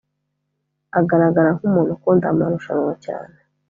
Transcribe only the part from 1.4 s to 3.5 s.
nkumuntu ukunda amamrushanwa cyane